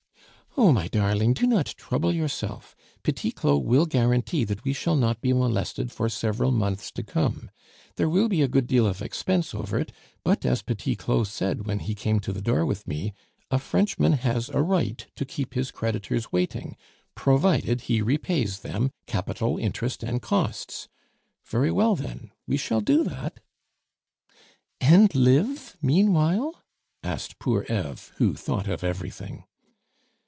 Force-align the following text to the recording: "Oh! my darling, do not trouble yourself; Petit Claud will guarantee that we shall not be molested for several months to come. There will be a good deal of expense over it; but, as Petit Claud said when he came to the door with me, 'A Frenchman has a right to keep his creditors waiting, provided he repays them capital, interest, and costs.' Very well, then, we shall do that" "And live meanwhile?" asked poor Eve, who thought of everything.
"Oh! 0.57 0.73
my 0.73 0.89
darling, 0.89 1.33
do 1.33 1.47
not 1.47 1.65
trouble 1.77 2.11
yourself; 2.13 2.75
Petit 3.03 3.31
Claud 3.31 3.63
will 3.63 3.85
guarantee 3.85 4.43
that 4.43 4.65
we 4.65 4.73
shall 4.73 4.97
not 4.97 5.21
be 5.21 5.31
molested 5.31 5.93
for 5.93 6.09
several 6.09 6.51
months 6.51 6.91
to 6.91 7.03
come. 7.03 7.49
There 7.95 8.09
will 8.09 8.27
be 8.27 8.41
a 8.41 8.49
good 8.49 8.67
deal 8.67 8.85
of 8.85 9.01
expense 9.01 9.55
over 9.55 9.79
it; 9.79 9.93
but, 10.25 10.45
as 10.45 10.61
Petit 10.61 10.97
Claud 10.97 11.27
said 11.27 11.65
when 11.67 11.79
he 11.79 11.95
came 11.95 12.19
to 12.19 12.33
the 12.33 12.41
door 12.41 12.65
with 12.65 12.85
me, 12.85 13.13
'A 13.49 13.59
Frenchman 13.59 14.11
has 14.11 14.49
a 14.49 14.61
right 14.61 15.07
to 15.15 15.23
keep 15.23 15.53
his 15.53 15.71
creditors 15.71 16.33
waiting, 16.33 16.75
provided 17.15 17.81
he 17.83 18.01
repays 18.01 18.59
them 18.59 18.91
capital, 19.07 19.57
interest, 19.57 20.03
and 20.03 20.21
costs.' 20.21 20.89
Very 21.45 21.71
well, 21.71 21.95
then, 21.95 22.29
we 22.45 22.57
shall 22.57 22.81
do 22.81 23.05
that" 23.05 23.39
"And 24.91 25.15
live 25.15 25.77
meanwhile?" 25.81 26.61
asked 27.03 27.39
poor 27.39 27.63
Eve, 27.69 28.11
who 28.17 28.33
thought 28.35 28.67
of 28.67 28.83
everything. 28.83 29.45